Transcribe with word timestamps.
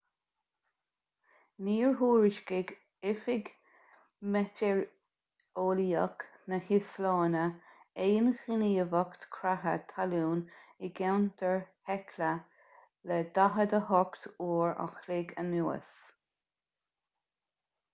níor 1.65 1.91
thuairiscigh 1.97 2.71
oifig 3.09 3.51
meitéareolaíoch 4.35 6.25
na 6.53 6.59
híoslainne 6.71 7.43
aon 8.07 8.31
ghníomhaíocht 8.39 9.29
creatha 9.37 9.75
talún 9.93 10.43
i 10.89 10.91
gceantar 11.03 11.61
hekla 11.93 12.31
le 13.13 13.23
48 13.39 14.27
uair 14.51 14.85
an 14.89 14.93
chloig 14.99 15.39
anuas 15.47 15.97